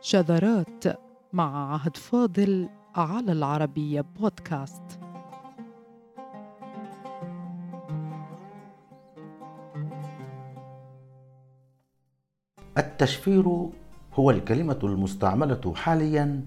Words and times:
شذرات 0.00 0.84
مع 1.32 1.72
عهد 1.72 1.96
فاضل 1.96 2.68
على 2.94 3.32
العربية 3.32 4.00
بودكاست. 4.00 4.82
التشفير 12.78 13.68
هو 14.14 14.30
الكلمة 14.30 14.78
المستعملة 14.82 15.74
حاليا 15.74 16.44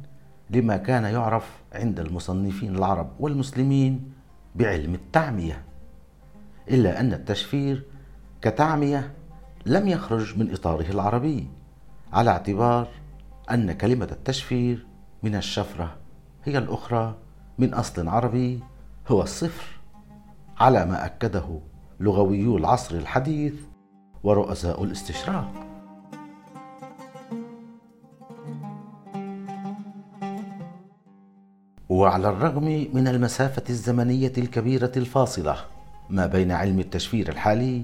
لما 0.49 0.77
كان 0.77 1.04
يعرف 1.04 1.61
عند 1.73 1.99
المصنفين 1.99 2.75
العرب 2.75 3.09
والمسلمين 3.20 4.13
بعلم 4.55 4.93
التعمية. 4.93 5.70
إلا 6.71 6.99
أن 6.99 7.13
التشفير 7.13 7.84
كتعمية 8.41 9.13
لم 9.66 9.88
يخرج 9.88 10.38
من 10.38 10.53
إطاره 10.53 10.91
العربي 10.91 11.47
على 12.13 12.30
اعتبار 12.30 12.88
أن 13.52 13.71
كلمة 13.71 14.07
التشفير 14.11 14.88
من 15.23 15.35
الشفرة 15.35 15.97
هي 16.44 16.57
الأخرى 16.57 17.16
من 17.57 17.73
أصل 17.73 18.07
عربي 18.07 18.59
هو 19.07 19.21
الصفر 19.21 19.66
على 20.59 20.85
ما 20.85 21.05
أكده 21.05 21.59
لغويو 21.99 22.57
العصر 22.57 22.95
الحديث 22.95 23.53
ورؤساء 24.23 24.83
الاستشراق. 24.83 25.53
وعلى 31.89 32.30
الرغم 32.30 32.88
من 32.94 33.08
المسافة 33.08 33.63
الزمنية 33.69 34.33
الكبيرة 34.38 34.91
الفاصلة 34.97 35.55
ما 36.11 36.25
بين 36.25 36.51
علم 36.51 36.79
التشفير 36.79 37.29
الحالي 37.29 37.83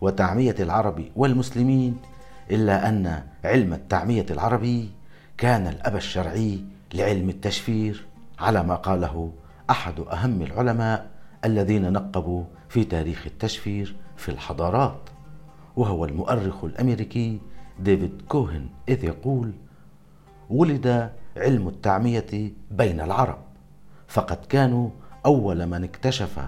وتعمية 0.00 0.54
العرب 0.60 1.04
والمسلمين 1.16 1.96
إلا 2.50 2.88
أن 2.88 3.22
علم 3.44 3.72
التعمية 3.72 4.26
العربي 4.30 4.90
كان 5.38 5.66
الأب 5.66 5.96
الشرعي 5.96 6.60
لعلم 6.94 7.28
التشفير 7.28 8.06
على 8.38 8.62
ما 8.62 8.74
قاله 8.74 9.32
أحد 9.70 10.00
أهم 10.00 10.42
العلماء 10.42 11.10
الذين 11.44 11.92
نقبوا 11.92 12.44
في 12.68 12.84
تاريخ 12.84 13.26
التشفير 13.26 13.96
في 14.16 14.28
الحضارات 14.28 15.00
وهو 15.76 16.04
المؤرخ 16.04 16.64
الأمريكي 16.64 17.40
ديفيد 17.80 18.22
كوهن 18.28 18.66
إذ 18.88 19.04
يقول 19.04 19.52
ولد 20.50 21.10
علم 21.36 21.68
التعمية 21.68 22.52
بين 22.70 23.00
العرب 23.00 23.38
فقد 24.08 24.36
كانوا 24.48 24.90
أول 25.26 25.66
من 25.66 25.84
اكتشف 25.84 26.40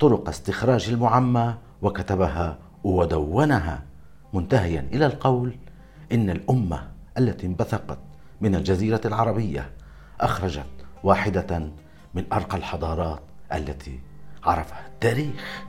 طرق 0.00 0.28
استخراج 0.28 0.88
المعمى 0.88 1.54
وكتبها 1.82 2.58
ودونها 2.84 3.82
منتهيا 4.32 4.80
إلى 4.92 5.06
القول 5.06 5.56
إن 6.12 6.30
الأمة 6.30 6.88
التي 7.18 7.46
انبثقت 7.46 7.98
من 8.40 8.54
الجزيرة 8.54 9.00
العربية 9.04 9.70
أخرجت 10.20 10.66
واحدة 11.04 11.70
من 12.14 12.24
أرقى 12.32 12.56
الحضارات 12.56 13.20
التي 13.52 14.00
عرفها 14.44 14.86
التاريخ. 14.86 15.64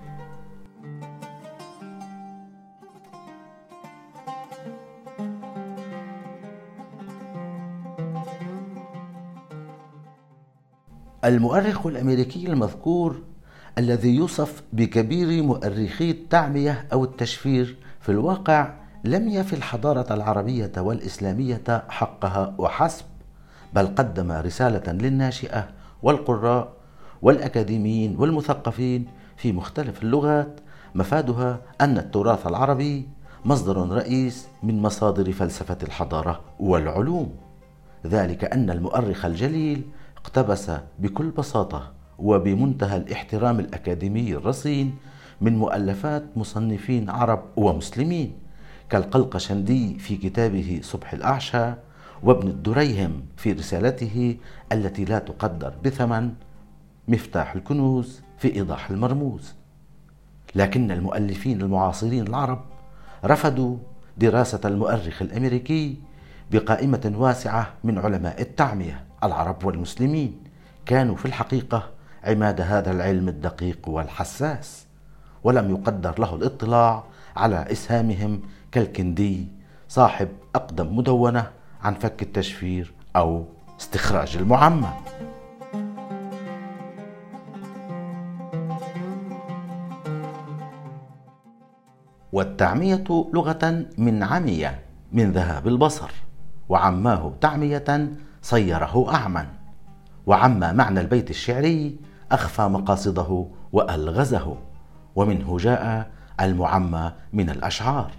المؤرخ 11.25 11.85
الأمريكي 11.85 12.47
المذكور 12.47 13.21
الذي 13.77 14.15
يوصف 14.15 14.63
بكبير 14.73 15.43
مؤرخي 15.43 16.11
التعمية 16.11 16.87
أو 16.93 17.03
التشفير 17.03 17.77
في 18.01 18.09
الواقع 18.09 18.73
لم 19.03 19.29
يفي 19.29 19.53
الحضارة 19.53 20.13
العربية 20.13 20.71
والإسلامية 20.77 21.83
حقها 21.89 22.55
وحسب 22.57 23.05
بل 23.73 23.87
قدم 23.87 24.31
رسالة 24.31 24.91
للناشئة 24.91 25.67
والقراء 26.03 26.73
والأكاديميين 27.21 28.15
والمثقفين 28.17 29.07
في 29.37 29.51
مختلف 29.51 30.03
اللغات 30.03 30.59
مفادها 30.95 31.59
أن 31.81 31.97
التراث 31.97 32.47
العربي 32.47 33.09
مصدر 33.45 33.89
رئيس 33.89 34.47
من 34.63 34.81
مصادر 34.81 35.31
فلسفة 35.31 35.77
الحضارة 35.83 36.41
والعلوم. 36.59 37.35
ذلك 38.07 38.45
أن 38.45 38.69
المؤرخ 38.69 39.25
الجليل 39.25 39.81
اقتبس 40.17 40.71
بكل 40.99 41.29
بساطة 41.29 41.91
وبمنتهى 42.21 42.97
الاحترام 42.97 43.59
الأكاديمي 43.59 44.33
الرصين 44.33 44.95
من 45.41 45.57
مؤلفات 45.57 46.23
مصنفين 46.35 47.09
عرب 47.09 47.43
ومسلمين 47.57 48.33
كالقلقشندي 48.89 49.99
في 49.99 50.17
كتابه 50.17 50.79
صبح 50.83 51.13
الأعشى 51.13 51.73
وابن 52.23 52.47
الدريهم 52.47 53.21
في 53.37 53.51
رسالته 53.51 54.37
التي 54.71 55.05
لا 55.05 55.19
تقدر 55.19 55.73
بثمن 55.85 56.33
مفتاح 57.07 57.55
الكنوز 57.55 58.21
في 58.37 58.55
إيضاح 58.55 58.89
المرموز. 58.89 59.53
لكن 60.55 60.91
المؤلفين 60.91 61.61
المعاصرين 61.61 62.27
العرب 62.27 62.61
رفضوا 63.25 63.77
دراسة 64.17 64.59
المؤرخ 64.65 65.21
الأمريكي 65.21 65.97
بقائمة 66.51 67.13
واسعة 67.15 67.73
من 67.83 67.97
علماء 67.97 68.41
التعمية. 68.41 69.03
العرب 69.23 69.65
والمسلمين 69.65 70.37
كانوا 70.85 71.15
في 71.15 71.25
الحقيقة 71.25 71.89
عماد 72.23 72.61
هذا 72.61 72.91
العلم 72.91 73.27
الدقيق 73.29 73.89
والحساس 73.89 74.85
ولم 75.43 75.71
يقدر 75.71 76.19
له 76.19 76.35
الاطلاع 76.35 77.03
على 77.35 77.65
إسهامهم 77.71 78.41
كالكندي 78.71 79.47
صاحب 79.89 80.27
أقدم 80.55 80.97
مدونة 80.97 81.51
عن 81.83 81.93
فك 81.93 82.21
التشفير 82.21 82.93
أو 83.15 83.45
استخراج 83.79 84.37
المعمى 84.37 84.93
والتعمية 92.31 93.03
لغة 93.33 93.85
من 93.97 94.23
عمية 94.23 94.79
من 95.11 95.31
ذهاب 95.31 95.67
البصر 95.67 96.11
وعماه 96.69 97.33
تعمية 97.41 98.09
صيره 98.41 99.13
أعمى 99.13 99.45
وعما 100.25 100.71
معنى 100.71 101.01
البيت 101.01 101.29
الشعري 101.29 102.08
أخفى 102.31 102.61
مقاصده 102.61 103.45
وألغزه 103.71 104.57
ومنه 105.15 105.57
جاء 105.57 106.11
المعمى 106.39 107.11
من 107.33 107.49
الأشعار. 107.49 108.11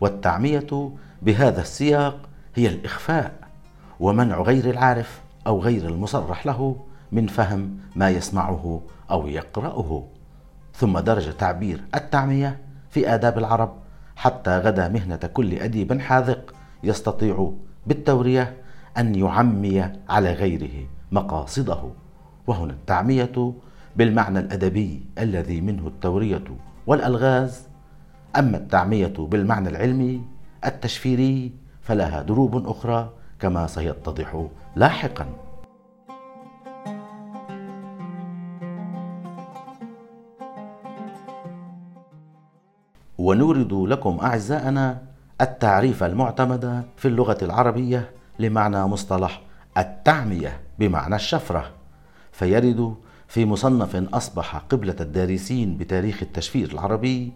والتعمية 0.00 0.90
بهذا 1.22 1.60
السياق 1.60 2.28
هي 2.54 2.68
الإخفاء 2.68 3.32
ومنع 4.00 4.40
غير 4.40 4.70
العارف 4.70 5.20
أو 5.46 5.60
غير 5.60 5.88
المصرح 5.88 6.46
له 6.46 6.76
من 7.12 7.26
فهم 7.26 7.78
ما 7.96 8.10
يسمعه 8.10 8.80
أو 9.10 9.26
يقرأه. 9.26 10.04
ثم 10.74 10.98
درج 10.98 11.36
تعبير 11.36 11.84
التعمية 11.94 12.60
في 12.90 13.14
آداب 13.14 13.38
العرب 13.38 13.74
حتى 14.16 14.58
غدا 14.58 14.88
مهنة 14.88 15.16
كل 15.16 15.54
أديب 15.54 16.00
حاذق 16.00 16.54
يستطيع 16.82 17.52
بالتورية 17.86 18.56
أن 18.98 19.14
يعمي 19.14 19.92
على 20.08 20.32
غيره 20.32 20.86
مقاصده. 21.12 21.90
وهنا 22.48 22.72
التعمية 22.72 23.52
بالمعنى 23.96 24.38
الأدبي 24.38 25.06
الذي 25.18 25.60
منه 25.60 25.86
التورية 25.86 26.44
والألغاز. 26.86 27.68
أما 28.38 28.56
التعمية 28.56 29.12
بالمعنى 29.18 29.68
العلمي 29.68 30.22
التشفيري 30.64 31.52
فلها 31.82 32.22
دروب 32.22 32.68
أخرى 32.68 33.10
كما 33.40 33.66
سيتضح 33.66 34.46
لاحقا. 34.76 35.26
ونورد 43.18 43.72
لكم 43.72 44.18
أعزائنا 44.22 45.02
التعريف 45.40 46.04
المعتمد 46.04 46.84
في 46.96 47.08
اللغة 47.08 47.38
العربية 47.42 48.10
لمعنى 48.38 48.84
مصطلح 48.84 49.42
التعمية 49.78 50.60
بمعنى 50.78 51.14
الشفرة. 51.14 51.77
فيرد 52.38 52.94
في 53.28 53.44
مصنف 53.44 53.96
أصبح 54.14 54.56
قبلة 54.56 54.96
الدارسين 55.00 55.76
بتاريخ 55.76 56.22
التشفير 56.22 56.72
العربي 56.72 57.32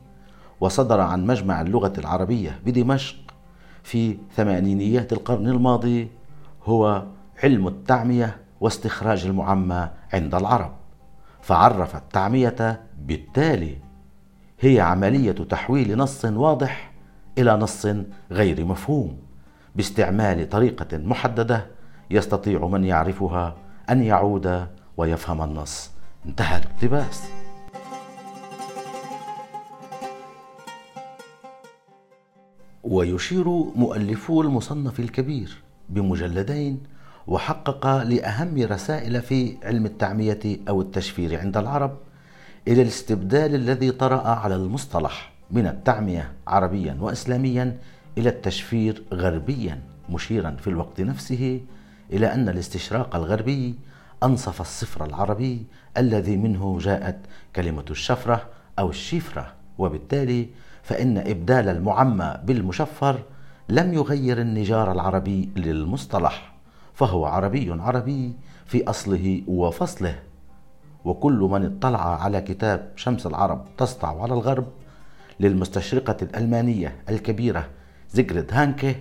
وصدر 0.61 1.01
عن 1.01 1.27
مجمع 1.27 1.61
اللغة 1.61 1.93
العربية 1.99 2.61
بدمشق 2.67 3.17
في 3.83 4.19
ثمانينيات 4.37 5.13
القرن 5.13 5.49
الماضي 5.49 6.09
هو 6.65 7.05
علم 7.43 7.69
التعمية 7.69 8.37
واستخراج 8.61 9.27
المعمى 9.27 9.89
عند 10.13 10.35
العرب. 10.35 10.73
فعرف 11.41 11.97
التعمية 11.97 12.81
بالتالي 12.99 13.77
هي 14.61 14.81
عملية 14.81 15.33
تحويل 15.33 15.99
نص 15.99 16.25
واضح 16.25 16.93
إلى 17.39 17.57
نص 17.57 17.87
غير 18.31 18.65
مفهوم 18.65 19.19
باستعمال 19.77 20.49
طريقة 20.49 20.99
محددة 20.99 21.67
يستطيع 22.11 22.67
من 22.67 22.85
يعرفها 22.85 23.57
أن 23.91 24.03
يعود 24.03 24.67
ويفهم 25.03 25.43
النص. 25.43 25.91
انتهى 26.27 26.57
الاقتباس. 26.57 27.23
ويشير 32.85 33.49
مؤلفو 33.77 34.43
المصنف 34.43 35.01
الكبير 35.01 35.63
بمجلدين 35.89 36.81
وحقق 37.27 38.03
لأهم 38.03 38.63
رسائل 38.63 39.23
في 39.23 39.57
علم 39.63 39.87
التعمية 39.87 40.59
أو 40.69 40.81
التشفير 40.81 41.41
عند 41.41 41.57
العرب 41.57 41.99
إلى 42.69 42.83
الاستبدال 42.83 43.55
الذي 43.55 43.91
طرأ 43.91 44.29
على 44.29 44.55
المصطلح 44.55 45.33
من 45.51 45.67
التعمية 45.67 46.33
عربيا 46.47 46.97
وإسلاميا 47.01 47.77
إلى 48.19 48.29
التشفير 48.29 49.03
غربيا 49.13 49.81
مشيرا 50.11 50.51
في 50.51 50.67
الوقت 50.67 51.01
نفسه 51.01 51.61
إلى 52.13 52.35
أن 52.35 52.49
الاستشراق 52.49 53.17
الغربي 53.17 53.75
أنصف 54.23 54.61
الصفر 54.61 55.05
العربي 55.05 55.67
الذي 55.97 56.37
منه 56.37 56.79
جاءت 56.81 57.19
كلمة 57.57 57.85
الشفرة 57.91 58.47
أو 58.79 58.91
الشفرة 58.91 59.53
وبالتالي 59.79 60.49
فإن 60.83 61.19
إبدال 61.19 61.69
المعمى 61.69 62.39
بالمشفر 62.45 63.23
لم 63.69 63.95
يغير 63.95 64.41
النجار 64.41 64.93
العربي 64.93 65.51
للمصطلح 65.57 66.53
فهو 66.95 67.27
عربي 67.27 67.73
عربي 67.73 68.33
في 68.67 68.85
أصله 68.91 69.43
وفصله. 69.49 70.19
وكل 71.05 71.49
من 71.53 71.77
اطلع 71.77 72.23
على 72.23 72.41
كتاب 72.41 72.93
شمس 72.97 73.27
العرب 73.27 73.67
تسطع 73.79 74.23
على 74.23 74.35
الغرب 74.35 74.67
للمستشرقة 75.41 76.17
الألمانية 76.23 76.97
الكبيرة 77.09 77.69
زيغريد 78.11 78.53
هانكه 78.53 78.95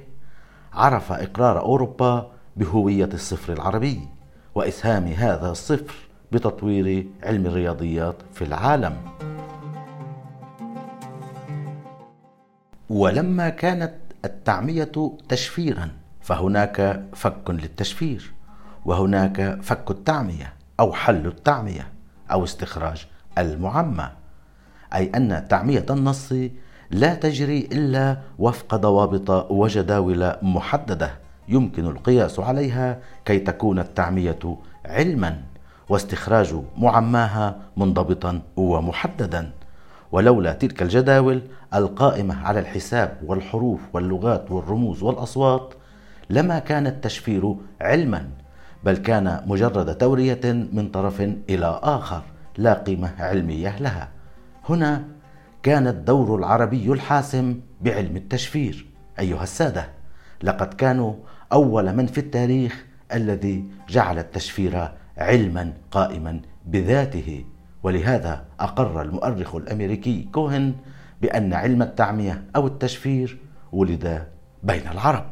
عرف 0.74 1.12
إقرار 1.12 1.60
أوروبا 1.60 2.32
بهوية 2.56 3.10
الصفر 3.14 3.54
العربي. 3.54 4.08
وإسهام 4.56 5.08
هذا 5.08 5.52
الصفر 5.52 5.96
بتطوير 6.32 7.08
علم 7.24 7.46
الرياضيات 7.46 8.16
في 8.34 8.44
العالم. 8.44 8.98
ولما 12.90 13.50
كانت 13.50 13.94
التعمية 14.26 14.92
تشفيرا 15.30 15.90
فهناك 16.22 17.04
فك 17.14 17.50
للتشفير 17.50 18.34
وهناك 18.86 19.62
فك 19.62 19.92
التعمية 19.92 20.54
أو 20.80 20.94
حل 20.94 21.28
التعمية 21.28 21.88
أو 22.32 22.44
استخراج 22.44 23.08
المعمى. 23.38 24.10
أي 24.94 25.12
أن 25.16 25.48
تعمية 25.48 25.86
النص 25.90 26.34
لا 26.92 27.16
تجري 27.16 27.60
إلا 27.60 28.18
وفق 28.40 28.76
ضوابط 28.76 29.52
وجداول 29.52 30.34
محددة. 30.42 31.21
يمكن 31.52 31.86
القياس 31.86 32.40
عليها 32.40 33.00
كي 33.26 33.40
تكون 33.40 33.80
التعمية 33.80 34.58
علما 34.86 35.42
واستخراج 35.90 36.56
معماها 36.78 37.56
منضبطا 37.78 38.42
ومحددا. 38.56 39.52
ولولا 40.12 40.54
تلك 40.54 40.82
الجداول 40.82 41.42
القائمة 41.74 42.44
على 42.44 42.60
الحساب 42.60 43.18
والحروف 43.26 43.80
واللغات 43.94 44.52
والرموز 44.52 45.04
والأصوات 45.04 45.74
لما 46.30 46.60
كان 46.60 46.88
التشفير 46.88 47.56
علما 47.82 48.30
بل 48.84 48.98
كان 48.98 49.44
مجرد 49.48 49.98
تورية 49.98 50.54
من 50.74 50.90
طرف 50.94 51.22
إلى 51.22 51.80
آخر 51.84 52.22
لا 52.58 52.74
قيمة 52.74 53.12
علمية 53.20 53.80
لها. 53.80 54.10
هنا 54.70 55.04
كان 55.64 55.88
الدور 55.88 56.36
العربي 56.36 56.92
الحاسم 56.92 57.60
بعلم 57.82 58.18
التشفير. 58.18 58.86
أيها 59.20 59.44
السادة 59.44 59.90
لقد 60.44 60.74
كانوا 60.74 61.14
أول 61.54 61.94
من 61.96 62.06
في 62.08 62.18
التاريخ 62.18 62.86
الذي 63.14 63.66
جعل 63.90 64.20
التشفير 64.20 64.92
علما 65.18 65.74
قائما 65.92 66.42
بذاته. 66.66 67.46
ولهذا 67.84 68.46
أقر 68.60 69.02
المؤرخ 69.02 69.56
الأمريكي 69.56 70.30
كوهن 70.32 70.76
بأن 71.22 71.54
علم 71.54 71.82
التعمية 71.82 72.44
أو 72.56 72.68
التشفير 72.68 73.38
ولد 73.72 74.28
بين 74.64 74.88
العرب. 74.88 75.26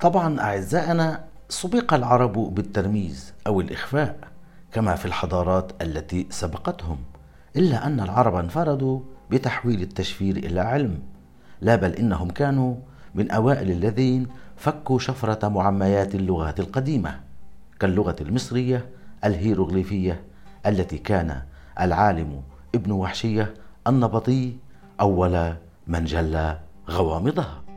طبعا 0.00 0.40
أعزائنا 0.40 1.24
سبق 1.48 1.94
العرب 1.94 2.32
بالترميز 2.32 3.34
أو 3.46 3.60
الإخفاء. 3.60 4.37
كما 4.78 4.96
في 4.96 5.06
الحضارات 5.06 5.82
التي 5.82 6.26
سبقتهم 6.30 6.98
إلا 7.56 7.86
أن 7.86 8.00
العرب 8.00 8.34
انفردوا 8.34 9.00
بتحويل 9.30 9.82
التشفير 9.82 10.36
إلى 10.36 10.60
علم 10.60 10.98
لا 11.60 11.76
بل 11.76 11.92
إنهم 11.92 12.30
كانوا 12.30 12.74
من 13.14 13.30
أوائل 13.30 13.70
الذين 13.70 14.26
فكوا 14.56 14.98
شفرة 14.98 15.48
معميات 15.48 16.14
اللغات 16.14 16.60
القديمة 16.60 17.20
كاللغة 17.80 18.16
المصرية 18.20 18.86
الهيروغليفية 19.24 20.20
التي 20.66 20.98
كان 20.98 21.42
العالم 21.80 22.42
ابن 22.74 22.92
وحشية 22.92 23.54
النبطي 23.86 24.56
أول 25.00 25.54
من 25.86 26.04
جل 26.04 26.54
غوامضها. 26.90 27.67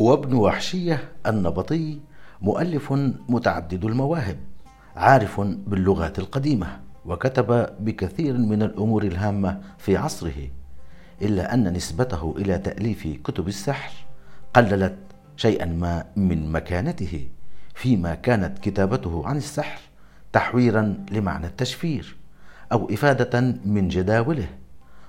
وابن 0.00 0.34
وحشية 0.34 1.08
النبطي 1.26 1.98
مؤلف 2.42 2.92
متعدد 3.28 3.84
المواهب 3.84 4.36
عارف 4.96 5.40
باللغات 5.40 6.18
القديمة 6.18 6.80
وكتب 7.06 7.66
بكثير 7.80 8.38
من 8.38 8.62
الأمور 8.62 9.02
الهامة 9.02 9.60
في 9.78 9.96
عصره 9.96 10.48
إلا 11.22 11.54
أن 11.54 11.72
نسبته 11.72 12.34
إلى 12.38 12.58
تأليف 12.58 13.08
كتب 13.24 13.48
السحر 13.48 13.92
قللت 14.54 14.96
شيئا 15.36 15.66
ما 15.66 16.04
من 16.16 16.52
مكانته 16.52 17.28
فيما 17.74 18.14
كانت 18.14 18.58
كتابته 18.58 19.22
عن 19.26 19.36
السحر 19.36 19.80
تحويرا 20.32 20.94
لمعنى 21.10 21.46
التشفير 21.46 22.16
أو 22.72 22.90
إفادة 22.90 23.40
من 23.64 23.88
جداوله. 23.88 24.48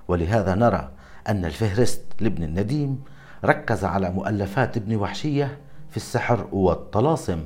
ولهذا 0.07 0.55
نرى 0.55 0.91
أن 1.29 1.45
الفهرست 1.45 2.03
لابن 2.19 2.43
النديم 2.43 3.03
ركز 3.45 3.85
على 3.85 4.09
مؤلفات 4.09 4.77
ابن 4.77 4.95
وحشية 4.95 5.57
في 5.89 5.97
السحر 5.97 6.47
والطلاسم 6.51 7.43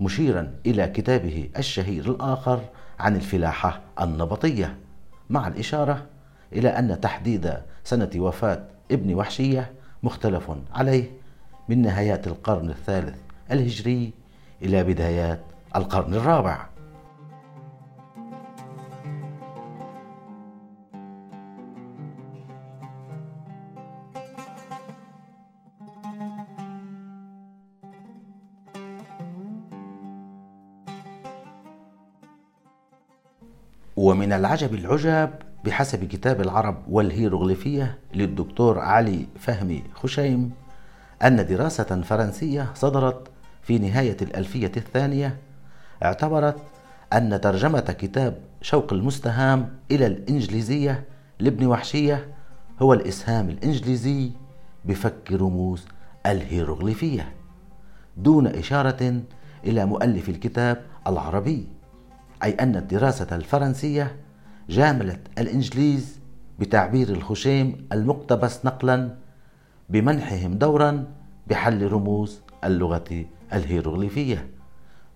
مشيرا 0.00 0.54
إلى 0.66 0.86
كتابه 0.86 1.50
الشهير 1.58 2.10
الآخر 2.10 2.60
عن 2.98 3.16
الفلاحة 3.16 3.80
النبطية 4.00 4.76
مع 5.30 5.48
الإشارة 5.48 6.06
إلى 6.52 6.68
أن 6.68 7.00
تحديد 7.00 7.54
سنة 7.84 8.10
وفاة 8.16 8.64
ابن 8.90 9.14
وحشية 9.14 9.72
مختلف 10.02 10.50
عليه 10.74 11.10
من 11.68 11.82
نهايات 11.82 12.26
القرن 12.26 12.70
الثالث 12.70 13.16
الهجري 13.50 14.12
إلى 14.62 14.84
بدايات 14.84 15.40
القرن 15.76 16.14
الرابع. 16.14 16.66
ومن 33.98 34.32
العجب 34.32 34.74
العجب 34.74 35.30
بحسب 35.64 36.04
كتاب 36.04 36.40
العرب 36.40 36.82
والهيروغليفية 36.88 37.98
للدكتور 38.14 38.78
علي 38.78 39.26
فهمي 39.38 39.84
خشيم 39.94 40.50
أن 41.22 41.46
دراسة 41.46 42.02
فرنسية 42.02 42.70
صدرت 42.74 43.28
في 43.62 43.78
نهاية 43.78 44.16
الألفية 44.22 44.72
الثانية 44.76 45.36
اعتبرت 46.02 46.56
أن 47.12 47.40
ترجمة 47.40 47.80
كتاب 47.80 48.38
شوق 48.62 48.92
المستهام 48.92 49.74
إلى 49.90 50.06
الإنجليزية 50.06 51.04
لابن 51.38 51.66
وحشية 51.66 52.28
هو 52.82 52.92
الإسهام 52.92 53.48
الإنجليزي 53.48 54.30
بفك 54.84 55.32
رموز 55.32 55.86
الهيروغليفية 56.26 57.32
دون 58.16 58.46
إشارة 58.46 59.20
إلى 59.64 59.86
مؤلف 59.86 60.28
الكتاب 60.28 60.82
العربي 61.06 61.77
أي 62.42 62.50
أن 62.50 62.76
الدراسة 62.76 63.36
الفرنسية 63.36 64.16
جاملت 64.68 65.20
الإنجليز 65.38 66.18
بتعبير 66.58 67.08
الخشيم 67.08 67.88
المقتبس 67.92 68.66
نقلا 68.66 69.14
بمنحهم 69.88 70.54
دورا 70.54 71.04
بحل 71.46 71.92
رموز 71.92 72.40
اللغة 72.64 73.24
الهيروغليفية 73.52 74.50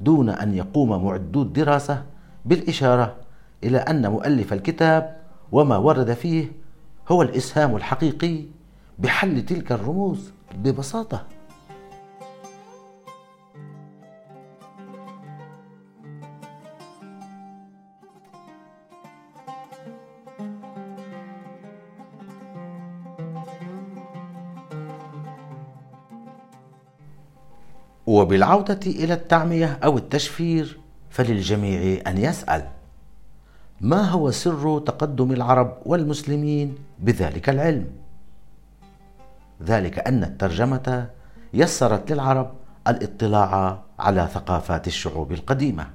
دون 0.00 0.28
أن 0.28 0.54
يقوم 0.54 1.04
معدو 1.04 1.42
الدراسة 1.42 2.04
بالإشارة 2.44 3.16
إلى 3.64 3.78
أن 3.78 4.10
مؤلف 4.10 4.52
الكتاب 4.52 5.16
وما 5.52 5.76
ورد 5.76 6.12
فيه 6.12 6.52
هو 7.08 7.22
الإسهام 7.22 7.76
الحقيقي 7.76 8.44
بحل 8.98 9.44
تلك 9.44 9.72
الرموز 9.72 10.32
ببساطة. 10.54 11.26
وبالعودة 28.12 28.80
إلى 28.86 29.14
التعمية 29.14 29.78
أو 29.84 29.98
التشفير 29.98 30.78
فللجميع 31.10 32.02
أن 32.06 32.18
يسأل. 32.18 32.68
ما 33.80 34.02
هو 34.02 34.30
سر 34.30 34.78
تقدم 34.78 35.32
العرب 35.32 35.78
والمسلمين 35.86 36.74
بذلك 36.98 37.48
العلم؟ 37.48 37.86
ذلك 39.62 39.98
أن 39.98 40.24
الترجمة 40.24 41.06
يسرت 41.54 42.12
للعرب 42.12 42.50
الاطلاع 42.88 43.82
على 43.98 44.28
ثقافات 44.34 44.86
الشعوب 44.86 45.32
القديمة 45.32 45.86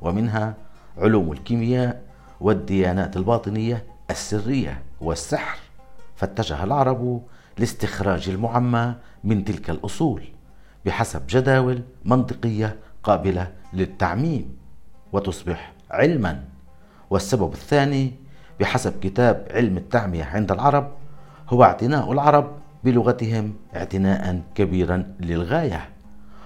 ومنها 0.00 0.54
علوم 0.98 1.32
الكيمياء 1.32 2.02
والديانات 2.40 3.16
الباطنية 3.16 3.84
السرية 4.10 4.82
والسحر. 5.00 5.58
فاتجه 6.16 6.64
العرب 6.64 7.22
لاستخراج 7.58 8.28
المعمى 8.28 8.94
من 9.24 9.44
تلك 9.44 9.70
الأصول. 9.70 10.35
بحسب 10.86 11.22
جداول 11.28 11.82
منطقية 12.04 12.76
قابلة 13.02 13.52
للتعميم 13.72 14.56
وتصبح 15.12 15.72
علما. 15.90 16.44
والسبب 17.10 17.52
الثاني 17.52 18.12
بحسب 18.60 19.00
كتاب 19.00 19.46
علم 19.50 19.76
التعمية 19.76 20.24
عند 20.24 20.52
العرب 20.52 20.92
هو 21.48 21.64
اعتناء 21.64 22.12
العرب 22.12 22.52
بلغتهم 22.84 23.54
اعتناء 23.76 24.42
كبيرا 24.54 25.14
للغاية 25.20 25.88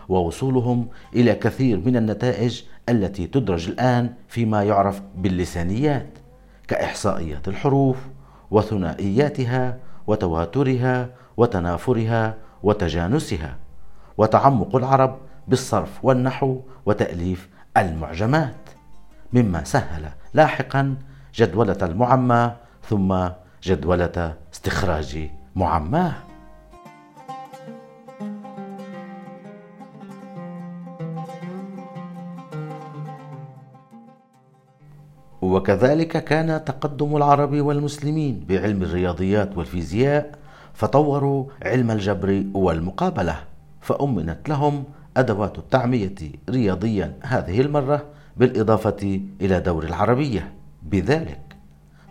ووصولهم 0.08 0.88
إلى 1.14 1.34
كثير 1.34 1.78
من 1.86 1.96
النتائج 1.96 2.62
التي 2.88 3.26
تدرج 3.26 3.68
الآن 3.68 4.12
فيما 4.28 4.64
يعرف 4.64 5.02
باللسانيات 5.16 6.08
كإحصائيات 6.68 7.48
الحروف 7.48 7.96
وثنائياتها 8.50 9.78
وتواترها 10.06 11.08
وتنافرها 11.36 12.34
وتجانسها. 12.62 13.56
وتعمق 14.20 14.76
العرب 14.76 15.16
بالصرف 15.48 16.04
والنحو 16.04 16.60
وتأليف 16.86 17.48
المعجمات 17.76 18.70
مما 19.32 19.64
سهل 19.64 20.08
لاحقا 20.34 20.96
جدولة 21.34 21.76
المعمى 21.82 22.52
ثم 22.88 23.28
جدولة 23.62 24.34
استخراج 24.54 25.30
معماه 25.56 26.12
وكذلك 35.42 36.24
كان 36.24 36.64
تقدم 36.64 37.16
العرب 37.16 37.54
والمسلمين 37.54 38.44
بعلم 38.48 38.82
الرياضيات 38.82 39.58
والفيزياء 39.58 40.38
فطوروا 40.74 41.44
علم 41.62 41.90
الجبر 41.90 42.44
والمقابلة. 42.54 43.49
فأمنت 43.80 44.48
لهم 44.48 44.84
أدوات 45.16 45.58
التعمية 45.58 46.14
رياضيا 46.50 47.18
هذه 47.22 47.60
المرة 47.60 48.04
بالإضافة 48.36 49.20
إلى 49.40 49.60
دور 49.60 49.84
العربية 49.84 50.52
بذلك. 50.82 51.40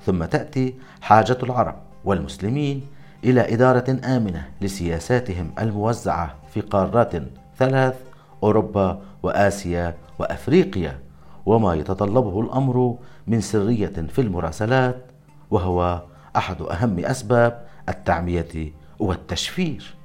ثم 0.05 0.25
تأتي 0.25 0.73
حاجة 1.01 1.37
العرب 1.43 1.75
والمسلمين 2.05 2.81
إلى 3.23 3.53
إدارة 3.53 3.99
آمنة 4.03 4.47
لسياساتهم 4.61 5.51
الموزعة 5.59 6.35
في 6.53 6.61
قارات 6.61 7.13
ثلاث 7.57 7.95
أوروبا 8.43 9.01
وآسيا 9.23 9.95
وأفريقيا 10.19 10.99
وما 11.45 11.73
يتطلبه 11.73 12.41
الأمر 12.41 12.97
من 13.27 13.41
سرية 13.41 13.87
في 13.87 14.21
المراسلات 14.21 15.05
وهو 15.51 16.03
أحد 16.35 16.61
أهم 16.61 16.99
أسباب 16.99 17.65
التعمية 17.89 18.71
والتشفير. 18.99 19.98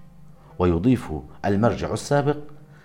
ويضيف 0.59 1.13
المرجع 1.45 1.93
السابق 1.93 2.37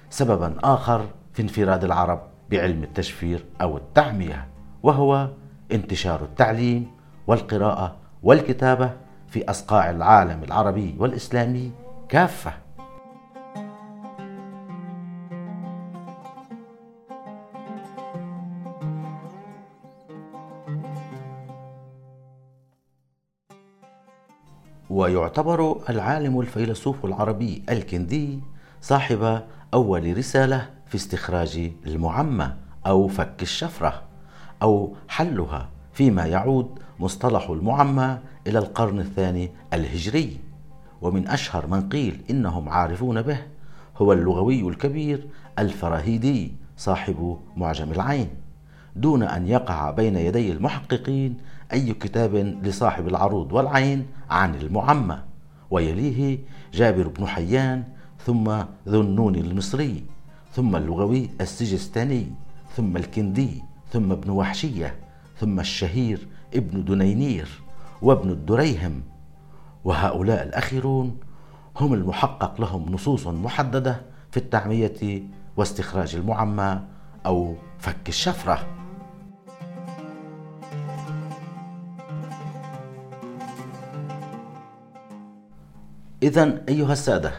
سببا 0.09 0.55
آخر 0.63 1.05
في 1.33 1.41
انفراد 1.41 1.83
العرب 1.83 2.21
بعلم 2.51 2.83
التشفير 2.83 3.45
أو 3.61 3.77
التعمية 3.77 4.47
وهو 4.83 5.29
انتشار 5.71 6.21
التعليم 6.21 6.87
والقراءة 7.27 7.95
والكتابة 8.23 8.91
في 9.27 9.49
أصقاع 9.49 9.89
العالم 9.89 10.43
العربي 10.43 10.95
والإسلامي 10.99 11.71
كافة. 12.09 12.53
ويعتبر 25.17 25.81
العالم 25.89 26.39
الفيلسوف 26.39 27.05
العربي 27.05 27.63
الكندي 27.69 28.39
صاحب 28.81 29.41
أول 29.73 30.17
رسالة 30.17 30.69
في 30.87 30.95
استخراج 30.95 31.71
المعمى 31.85 32.53
أو 32.87 33.07
فك 33.07 33.41
الشفرة 33.41 34.01
أو 34.61 34.95
حلها 35.07 35.69
فيما 35.93 36.25
يعود 36.25 36.79
مصطلح 36.99 37.49
المعمى 37.49 38.17
إلى 38.47 38.59
القرن 38.59 38.99
الثاني 38.99 39.51
الهجري. 39.73 40.37
ومن 41.01 41.27
أشهر 41.27 41.67
من 41.67 41.89
قيل 41.89 42.21
إنهم 42.29 42.69
عارفون 42.69 43.21
به 43.21 43.37
هو 43.97 44.13
اللغوي 44.13 44.69
الكبير 44.69 45.27
الفراهيدي 45.59 46.53
صاحب 46.77 47.37
معجم 47.57 47.91
العين. 47.91 48.29
دون 48.95 49.23
أن 49.23 49.47
يقع 49.47 49.91
بين 49.91 50.15
يدي 50.15 50.51
المحققين 50.51 51.37
أي 51.73 51.93
كتاب 51.93 52.35
لصاحب 52.63 53.07
العروض 53.07 53.53
والعين 53.53 54.05
عن 54.29 54.55
المعمى 54.55 55.19
ويليه 55.71 56.39
جابر 56.73 57.07
بن 57.07 57.27
حيان 57.27 57.83
ثم 58.25 58.51
ذو 58.87 59.01
النون 59.01 59.35
المصري 59.35 60.03
ثم 60.53 60.75
اللغوي 60.75 61.29
السجستاني 61.41 62.27
ثم 62.75 62.97
الكندي 62.97 63.63
ثم 63.93 64.11
ابن 64.11 64.29
وحشية 64.29 64.95
ثم 65.39 65.59
الشهير 65.59 66.27
ابن 66.53 66.83
دنينير 66.83 67.47
وابن 68.01 68.29
الدريهم. 68.29 69.01
وهؤلاء 69.83 70.43
الأخيرون 70.43 71.17
هم 71.75 71.93
المحقق 71.93 72.61
لهم 72.61 72.91
نصوص 72.91 73.27
محددة 73.27 74.01
في 74.31 74.37
التعمية 74.37 75.23
واستخراج 75.57 76.15
المعمى 76.15 76.81
أو 77.25 77.55
فك 77.79 78.09
الشفرة. 78.09 78.78
إذا 86.23 86.61
أيها 86.69 86.93
السادة 86.93 87.31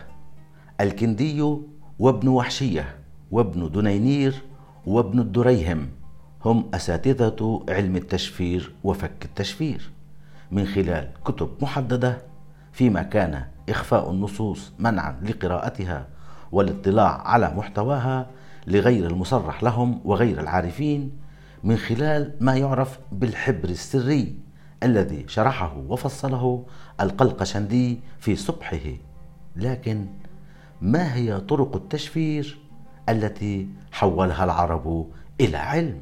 الكندي 0.80 1.56
وابن 1.98 2.28
وحشية 2.28 2.96
وابن 3.30 3.70
دنينير 3.70 4.34
وابن 4.86 5.18
الدريهم 5.18 5.88
هم 6.44 6.70
أساتذة 6.74 7.64
علم 7.68 7.96
التشفير 7.96 8.72
وفك 8.84 9.24
التشفير 9.24 9.90
من 10.50 10.66
خلال 10.66 11.08
كتب 11.24 11.50
محددة 11.60 12.18
فيما 12.72 13.02
كان 13.02 13.44
إخفاء 13.68 14.10
النصوص 14.10 14.72
منعا 14.78 15.20
لقراءتها 15.22 16.06
والاطلاع 16.52 17.20
على 17.28 17.54
محتواها 17.56 18.26
لغير 18.66 19.06
المصرح 19.06 19.62
لهم 19.62 20.00
وغير 20.04 20.40
العارفين 20.40 21.10
من 21.64 21.76
خلال 21.76 22.34
ما 22.40 22.56
يعرف 22.56 22.98
بالحبر 23.12 23.68
السري. 23.68 24.36
الذي 24.82 25.24
شرحه 25.28 25.76
وفصله 25.88 26.64
القلقشندي 27.00 28.00
في 28.18 28.36
صبحه. 28.36 28.78
لكن 29.56 30.06
ما 30.82 31.14
هي 31.14 31.40
طرق 31.40 31.76
التشفير 31.76 32.58
التي 33.08 33.68
حولها 33.92 34.44
العرب 34.44 35.06
إلى 35.40 35.56
علم؟ 35.56 36.00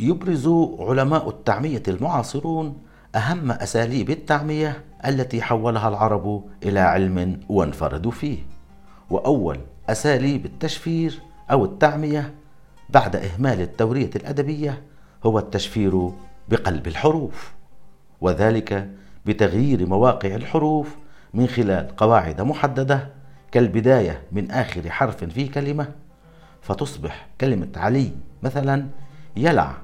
يبرز 0.00 0.48
علماء 0.78 1.28
التعمية 1.28 1.82
المعاصرون 1.88 2.82
أهم 3.14 3.50
أساليب 3.50 4.10
التعمية 4.10 4.84
التي 5.06 5.42
حولها 5.42 5.88
العرب 5.88 6.44
إلى 6.62 6.80
علم 6.80 7.40
وانفردوا 7.48 8.10
فيه. 8.10 8.49
وأول 9.10 9.60
أساليب 9.88 10.46
التشفير 10.46 11.20
أو 11.50 11.64
التعمية 11.64 12.34
بعد 12.90 13.16
إهمال 13.16 13.60
التورية 13.60 14.10
الأدبية 14.16 14.82
هو 15.26 15.38
التشفير 15.38 16.10
بقلب 16.48 16.86
الحروف 16.86 17.52
وذلك 18.20 18.90
بتغيير 19.26 19.86
مواقع 19.86 20.34
الحروف 20.34 20.96
من 21.34 21.46
خلال 21.46 21.96
قواعد 21.96 22.40
محددة 22.40 23.08
كالبداية 23.52 24.22
من 24.32 24.50
آخر 24.50 24.90
حرف 24.90 25.24
في 25.24 25.48
كلمة 25.48 25.88
فتصبح 26.62 27.28
كلمة 27.40 27.68
علي 27.76 28.10
مثلا 28.42 28.86
يلع 29.36 29.76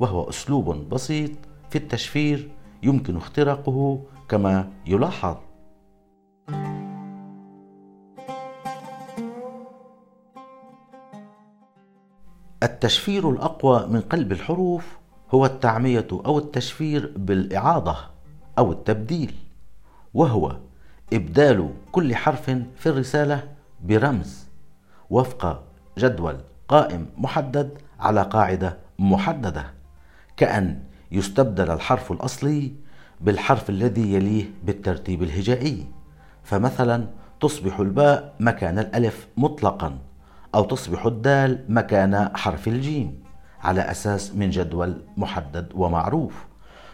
وهو 0.00 0.28
أسلوب 0.28 0.88
بسيط 0.88 1.30
في 1.70 1.78
التشفير 1.78 2.48
يمكن 2.82 3.16
اختراقه 3.16 4.00
كما 4.28 4.68
يلاحظ. 4.86 5.36
التشفير 12.80 13.30
الأقوى 13.30 13.86
من 13.86 14.00
قلب 14.00 14.32
الحروف 14.32 14.98
هو 15.34 15.46
التعمية 15.46 16.06
أو 16.12 16.38
التشفير 16.38 17.12
بالإعاضة 17.16 17.96
أو 18.58 18.72
التبديل 18.72 19.34
وهو 20.14 20.56
إبدال 21.12 21.70
كل 21.92 22.16
حرف 22.16 22.50
في 22.50 22.86
الرسالة 22.86 23.48
برمز 23.84 24.46
وفق 25.10 25.62
جدول 25.98 26.36
قائم 26.68 27.06
محدد 27.16 27.70
على 28.00 28.22
قاعدة 28.22 28.78
محددة 28.98 29.66
كأن 30.36 30.82
يستبدل 31.12 31.70
الحرف 31.70 32.12
الأصلي 32.12 32.72
بالحرف 33.20 33.70
الذي 33.70 34.14
يليه 34.14 34.44
بالترتيب 34.64 35.22
الهجائي 35.22 35.86
فمثلا 36.44 37.06
تصبح 37.40 37.80
الباء 37.80 38.34
مكان 38.40 38.78
الألف 38.78 39.28
مطلقا. 39.36 39.98
أو 40.54 40.64
تصبح 40.64 41.06
الدال 41.06 41.64
مكان 41.68 42.30
حرف 42.36 42.68
الجيم 42.68 43.22
على 43.62 43.80
أساس 43.80 44.34
من 44.34 44.50
جدول 44.50 45.02
محدد 45.16 45.72
ومعروف. 45.74 46.44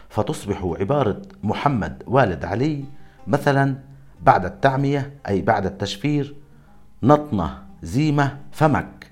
فتصبح 0.09 0.75
عبارة 0.79 1.21
محمد 1.43 2.03
والد 2.07 2.45
علي 2.45 2.85
مثلا 3.27 3.75
بعد 4.21 4.45
التعمية 4.45 5.13
أي 5.27 5.41
بعد 5.41 5.65
التشفير 5.65 6.35
نطنة 7.03 7.57
زيمة 7.83 8.37
فمك 8.51 9.11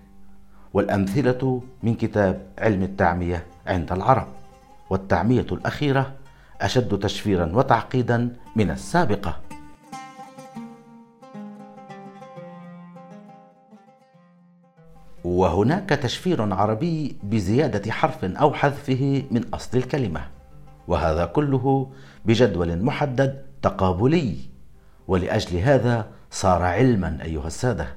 والأمثلة 0.74 1.62
من 1.84 1.96
كتاب 1.96 2.42
علم 2.60 2.84
التعمية 2.84 3.46
عند 3.68 3.92
العرب. 3.92 4.28
والتعمية 4.90 5.48
الأخيرة 5.52 6.14
أشد 6.62 7.00
تشفيرا 7.00 7.52
وتعقيدا 7.54 8.36
من 8.56 8.72
السابقة. 8.72 9.45
وهناك 15.26 15.90
تشفير 15.90 16.54
عربي 16.54 17.18
بزيادة 17.24 17.92
حرف 17.92 18.26
أو 18.26 18.54
حذفه 18.54 19.24
من 19.32 19.54
أصل 19.54 19.78
الكلمة. 19.78 20.28
وهذا 20.88 21.26
كله 21.26 21.92
بجدول 22.26 22.84
محدد 22.84 23.46
تقابلي. 23.62 24.38
ولأجل 25.08 25.58
هذا 25.58 26.08
صار 26.32 26.64
علما 26.64 27.18
أيها 27.22 27.48
السادة. 27.48 27.88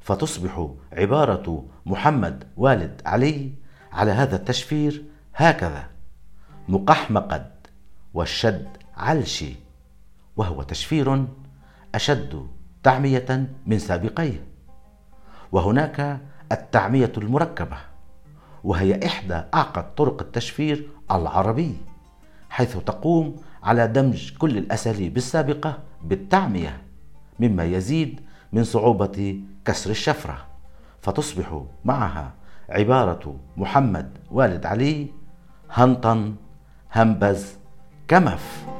فتصبح 0.00 0.70
عبارة 0.92 1.64
محمد 1.86 2.44
والد 2.56 3.02
علي 3.06 3.52
على 3.92 4.10
هذا 4.10 4.36
التشفير 4.36 5.04
هكذا 5.34 5.86
مقحمقد 6.68 7.50
والشد 8.14 8.68
علشي. 8.96 9.54
وهو 10.36 10.62
تشفير 10.62 11.26
أشد 11.94 12.46
تعمية 12.82 13.48
من 13.66 13.78
سابقيه. 13.78 14.46
وهناك 15.52 16.20
التعمية 16.52 17.12
المركبة 17.16 17.76
وهي 18.64 19.06
إحدى 19.06 19.42
أعقد 19.54 19.94
طرق 19.94 20.22
التشفير 20.22 20.88
العربي 21.10 21.76
حيث 22.50 22.76
تقوم 22.76 23.36
على 23.62 23.86
دمج 23.88 24.32
كل 24.38 24.58
الأساليب 24.58 25.16
السابقة 25.16 25.78
بالتعمية 26.02 26.82
مما 27.40 27.64
يزيد 27.64 28.20
من 28.52 28.64
صعوبة 28.64 29.40
كسر 29.64 29.90
الشفرة 29.90 30.38
فتصبح 31.02 31.62
معها 31.84 32.32
عبارة 32.68 33.36
محمد 33.56 34.18
والد 34.30 34.66
علي 34.66 35.06
هنطن 35.70 36.34
همبز 36.94 37.54
كمف. 38.08 38.75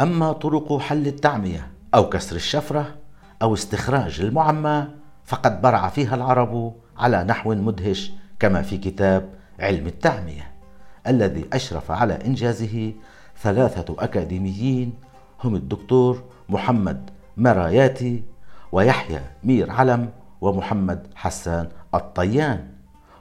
أما 0.00 0.32
طرق 0.32 0.78
حل 0.78 1.06
التعمية 1.06 1.68
أو 1.94 2.08
كسر 2.08 2.36
الشفرة 2.36 2.94
أو 3.42 3.54
استخراج 3.54 4.20
المعمى 4.20 4.86
فقد 5.24 5.62
برع 5.62 5.88
فيها 5.88 6.14
العرب 6.14 6.74
على 6.98 7.24
نحو 7.24 7.54
مدهش 7.54 8.12
كما 8.38 8.62
في 8.62 8.78
كتاب 8.78 9.28
علم 9.60 9.86
التعمية 9.86 10.50
الذي 11.06 11.44
أشرف 11.52 11.90
على 11.90 12.14
إنجازه 12.14 12.92
ثلاثة 13.42 13.96
أكاديميين 13.98 14.94
هم 15.44 15.54
الدكتور 15.54 16.22
محمد 16.48 17.10
مراياتي 17.36 18.22
ويحيى 18.72 19.20
مير 19.44 19.70
علم 19.70 20.10
ومحمد 20.40 21.06
حسان 21.14 21.68
الطيان. 21.94 22.68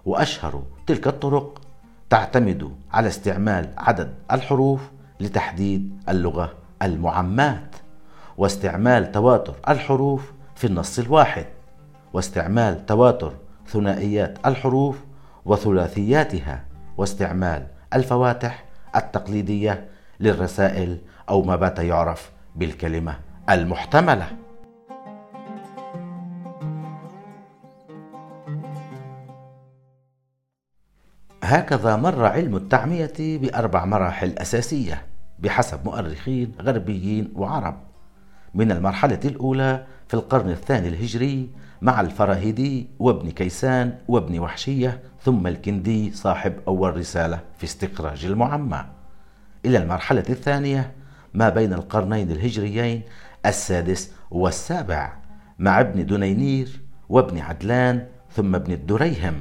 وأشهر 0.06 0.63
تلك 0.88 1.08
الطرق 1.08 1.62
تعتمد 2.10 2.71
على 2.93 3.08
استعمال 3.08 3.74
عدد 3.78 4.13
الحروف 4.32 4.82
لتحديد 5.19 6.04
اللغة 6.10 6.62
المعمات 6.84 7.76
واستعمال 8.38 9.12
تواتر 9.12 9.56
الحروف 9.69 10.32
في 10.56 10.67
النص 10.67 11.00
الواحد 11.00 11.46
واستعمال 12.13 12.86
تواتر 12.86 13.34
ثنائيات 13.67 14.38
الحروف 14.46 15.00
وثلاثياتها 15.46 16.65
واستعمال 16.98 17.67
الفواتح 17.93 18.65
التقليدية 18.96 19.89
للرسائل 20.19 20.98
أو 21.30 21.41
ما 21.41 21.56
بات 21.56 21.80
يعرف 21.80 22.32
بالكلمة 22.56 23.19
المحتملة. 23.50 24.28
هكذا 31.43 31.96
مر 31.96 32.26
علم 32.26 32.56
التعمية 32.56 33.13
بأربع 33.19 33.86
مراحل 33.86 34.38
أساسية. 34.38 35.12
بحسب 35.43 35.86
مؤرخين 35.86 36.51
غربيين 36.62 37.34
وعرب. 37.36 37.77
من 38.53 38.71
المرحلة 38.71 39.19
الأولى 39.25 39.86
في 40.08 40.13
القرن 40.13 40.49
الثاني 40.49 40.88
الهجري 40.88 41.49
مع 41.82 42.01
الفراهيدي 42.01 42.88
وابن 42.99 43.29
كيسان 43.29 43.97
وابن 44.08 44.39
وحشية 44.39 44.99
ثم 45.21 45.47
الكندي 45.47 46.12
صاحب 46.12 46.53
أول 46.67 46.97
رسالة 46.97 47.39
في 47.58 47.63
استخراج 47.63 48.25
المعمى. 48.25 48.86
إلى 49.65 49.77
المرحلة 49.77 50.23
الثانية 50.29 50.91
ما 51.34 51.49
بين 51.49 51.73
القرنين 51.73 52.32
الهجريين 52.32 53.01
السادس 53.45 54.12
والسابع 54.32 55.13
مع 55.60 55.79
ابن 55.79 56.06
دنينير 56.06 56.82
وابن 57.10 57.39
عدلان 57.39 58.08
ثم 58.32 58.56
ابن 58.56 58.71
الدريهم. 58.71 59.34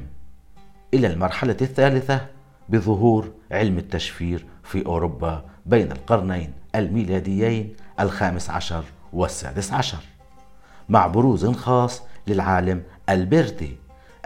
إلى 0.93 1.07
المرحلة 1.07 1.57
الثالثة 1.61 2.21
بظهور 2.69 3.31
علم 3.51 3.77
التشفير 3.77 4.45
في 4.63 4.85
أوروبا 4.85 5.52
بين 5.65 5.91
القرنين 5.91 6.53
الميلاديين 6.75 7.75
الخامس 7.99 8.49
عشر 8.49 8.83
والسادس 9.13 9.73
عشر. 9.73 9.97
مع 10.89 11.07
بروز 11.07 11.45
خاص 11.45 12.01
للعالم 12.27 12.83
البرتي 13.09 13.77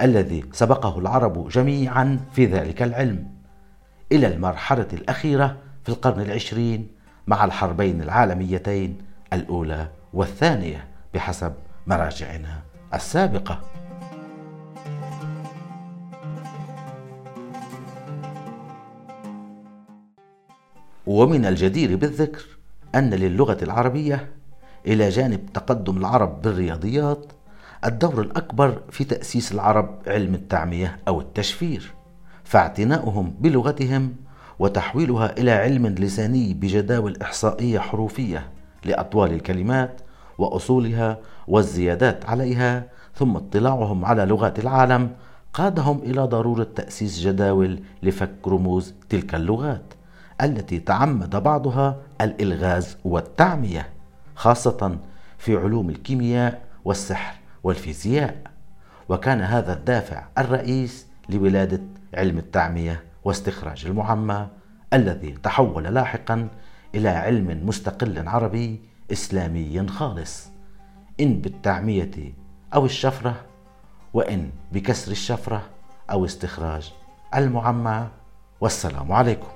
الذي 0.02 0.46
سبقه 0.54 1.00
العرب 1.00 1.50
جميعا 1.50 2.20
في 2.32 2.46
ذلك 2.46 2.82
العلم. 2.82 3.28
إلى 4.12 4.28
المرحلة 4.28 4.88
الأخيرة 4.94 5.58
في 5.84 5.90
القرن 5.90 6.22
العشرين 6.22 6.88
مع 7.28 7.46
الحربين 7.46 8.02
العالميتين 8.02 8.98
الأولى 9.34 9.88
والثانية 10.14 10.88
بحسب 11.14 11.54
مراجعنا 11.88 12.62
السابقة. 12.94 13.62
ومن 21.08 21.46
الجدير 21.46 21.96
بالذكر 21.96 22.46
أن 22.96 23.10
للغة 23.14 23.58
العربية 23.62 24.28
إلى 24.88 25.10
جانب 25.10 25.40
تقدم 25.54 25.98
العرب 25.98 26.42
بالرياضيات 26.42 27.26
الدور 27.86 28.22
الأكبر 28.22 28.82
في 28.92 29.04
تأسيس 29.04 29.52
العرب 29.52 30.00
علم 30.08 30.34
التعمية 30.34 31.00
أو 31.08 31.22
التشفير 31.22 31.94
فاعتناؤهم 32.44 33.34
بلغتهم 33.40 34.16
وتحويلها 34.60 35.38
إلى 35.38 35.52
علم 35.52 35.88
لساني 35.88 36.54
بجداول 36.54 37.18
إحصائية 37.22 37.80
حروفية 37.80 38.48
لأطوال 38.86 39.34
الكلمات 39.34 40.02
وأصولها 40.38 41.18
والزيادات 41.48 42.26
عليها 42.26 42.86
ثم 43.16 43.36
اطلاعهم 43.36 44.06
على 44.06 44.26
لغات 44.26 44.60
العالم 44.60 45.12
قادهم 45.54 46.00
إلى 46.04 46.22
ضرورة 46.22 46.68
تأسيس 46.76 47.20
جداول 47.20 47.80
لفك 48.04 48.48
رموز 48.48 48.94
تلك 49.10 49.36
اللغات. 49.36 49.97
التي 50.42 50.80
تعمد 50.80 51.36
بعضها 51.36 51.98
الإلغاز 52.22 52.98
والتعمية 53.06 53.90
خاصة 54.36 54.98
في 55.38 55.58
علوم 55.58 55.90
الكيمياء 55.90 56.62
والسحر 56.86 57.36
والفيزياء. 57.64 58.42
وكان 59.10 59.42
هذا 59.42 59.74
الدافع 59.74 60.24
الرئيس 60.38 61.08
لولادة 61.30 61.82
علم 62.14 62.38
التعمية 62.38 63.04
واستخراج 63.24 63.86
المعمى 63.86 64.48
الذي 64.94 65.32
تحول 65.32 65.84
لاحقا 65.84 66.48
إلى 66.96 67.10
علم 67.10 67.68
مستقل 67.68 68.28
عربي 68.28 68.82
إسلامي 69.12 69.88
خالص. 69.88 70.50
إن 71.20 71.42
بالتعمية 71.42 72.34
أو 72.74 72.86
الشفرة 72.86 73.36
وإن 74.14 74.50
بكسر 74.72 75.12
الشفرة 75.12 75.64
أو 76.12 76.26
استخراج 76.26 76.94
المعمى 77.36 78.08
والسلام 78.62 79.12
عليكم. 79.12 79.48